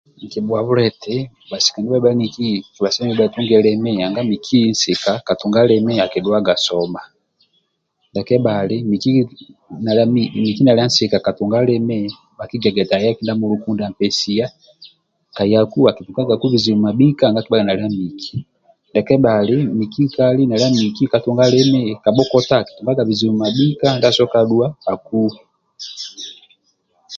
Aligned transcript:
Nkibhuhabula 0.25 0.81
eti 0.89 1.17
bhasiaka 1.49 1.79
ndiabha 1.79 1.93
bhalia 1.99 2.05
bhaniki 2.15 2.47
ka 2.75 2.79
bhasemelelu 2.83 3.19
bhatunge 3.21 3.57
limi 3.65 3.91
nanga 3.99 4.21
miki 4.29 4.59
nsika 4.73 5.11
katunga 5.27 5.61
limi 5.69 5.93
akidhuaga 6.05 6.53
soma 6.65 7.01
ndia 8.09 8.21
kebhali 8.27 8.75
miki 8.89 9.11
nalia 10.65 10.85
nsika 10.89 11.17
kayunga 11.25 11.59
limi 11.69 11.99
bhakigiaga 12.37 12.79
eti 12.83 12.93
aye 12.97 13.11
kindia 13.17 13.39
muluku 13.39 13.65
mindia 13.67 13.87
ampesia 13.89 14.45
kalaku 15.35 15.79
akitungaga 15.89 16.33
bizibu 16.53 16.79
mabhika 16.85 17.23
nanga 17.25 17.39
akibhaga 17.41 17.65
nalia 17.67 17.87
miki 18.01 18.33
ndia 18.89 19.03
kebhali 19.07 19.55
miki 19.79 20.01
nkali 20.09 20.41
nalia 20.45 20.69
miki 20.81 21.03
katunga 21.13 21.43
limi 21.55 21.81
kabhokotaki 22.03 22.61
akitungaga 22.65 23.03
bizibu 23.09 23.33
mabhika 23.43 23.87
ndia 23.95 24.09
asiboka 24.09 24.39
dhuwa 24.47 24.67
akuwa 24.91 25.37